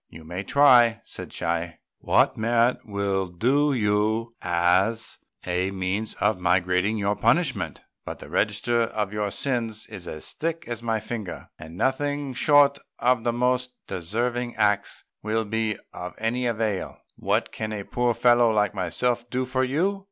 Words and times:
"You 0.09 0.23
may 0.23 0.41
try," 0.43 1.03
said 1.05 1.31
Chi, 1.31 1.77
"what 1.99 2.35
merit 2.35 2.77
will 2.85 3.27
do 3.27 3.69
for 3.71 3.75
you 3.75 4.33
as 4.41 5.19
a 5.45 5.69
means 5.69 6.15
of 6.15 6.39
mitigating 6.39 6.97
your 6.97 7.15
punishment; 7.15 7.81
but 8.03 8.17
the 8.17 8.27
register 8.27 8.81
of 8.81 9.13
your 9.13 9.29
sins 9.29 9.85
is 9.85 10.07
as 10.07 10.33
thick 10.33 10.63
as 10.67 10.81
my 10.81 10.99
finger, 10.99 11.49
and 11.59 11.77
nothing 11.77 12.33
short 12.33 12.79
of 12.97 13.23
the 13.23 13.31
most 13.33 13.73
deserving 13.85 14.55
acts 14.55 15.03
will 15.21 15.45
be 15.45 15.77
of 15.93 16.15
any 16.17 16.47
avail. 16.47 16.97
What 17.17 17.51
can 17.51 17.71
a 17.71 17.83
poor 17.83 18.15
fellow 18.15 18.49
like 18.51 18.73
myself 18.73 19.29
do 19.29 19.45
for 19.45 19.63
you? 19.63 19.99